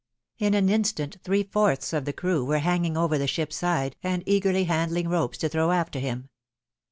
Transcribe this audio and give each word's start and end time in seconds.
In 0.39 0.55
an 0.55 0.67
instant, 0.67 1.17
three 1.23 1.43
fourths 1.43 1.93
of 1.93 2.05
the 2.05 2.11
crew 2.11 2.43
were 2.43 2.57
hanging 2.57 2.97
over 2.97 3.17
60 3.19 3.19
THE 3.19 3.21
WIDOW 3.21 3.21
MAREIED. 3.21 3.21
the 3.21 3.27
ship's 3.27 3.55
side, 3.55 3.95
and 4.01 4.23
eagerly 4.25 4.63
handling 4.63 5.07
ropes 5.09 5.37
to 5.37 5.47
throw 5.47 5.69
after 5.69 5.99
him. 5.99 6.29